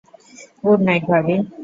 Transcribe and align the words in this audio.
Good 0.63 0.79
night, 0.87 1.03
ভাবি! 1.11 1.35